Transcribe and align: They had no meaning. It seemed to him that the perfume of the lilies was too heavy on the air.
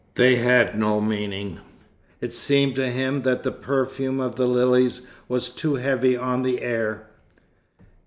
They 0.15 0.37
had 0.37 0.79
no 0.79 0.99
meaning. 0.99 1.59
It 2.21 2.33
seemed 2.33 2.73
to 2.73 2.89
him 2.89 3.21
that 3.21 3.43
the 3.43 3.51
perfume 3.51 4.19
of 4.19 4.35
the 4.35 4.47
lilies 4.47 5.05
was 5.27 5.49
too 5.49 5.75
heavy 5.75 6.17
on 6.17 6.41
the 6.41 6.63
air. 6.63 7.05